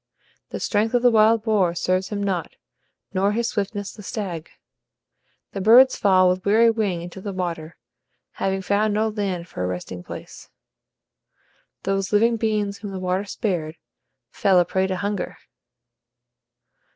The 0.49 0.59
strength 0.59 0.95
of 0.95 1.03
the 1.03 1.11
wild 1.11 1.43
boar 1.43 1.75
serves 1.75 2.09
him 2.09 2.23
not, 2.23 2.55
nor 3.13 3.33
his 3.33 3.49
swiftness 3.49 3.93
the 3.93 4.01
stag. 4.01 4.49
The 5.51 5.61
birds 5.61 5.95
fall 5.95 6.27
with 6.27 6.43
weary 6.43 6.71
wing 6.71 7.03
into 7.03 7.21
the 7.21 7.31
water, 7.31 7.77
having 8.31 8.63
found 8.63 8.95
no 8.95 9.09
land 9.09 9.47
for 9.47 9.63
a 9.63 9.67
resting 9.67 10.01
place. 10.01 10.49
Those 11.83 12.11
living 12.11 12.35
beings 12.37 12.79
whom 12.79 12.89
the 12.89 12.97
water 12.99 13.25
spared 13.25 13.77
fell 14.31 14.59
a 14.59 14.65
prey 14.65 14.87
to 14.87 14.95
hunger. 14.95 15.37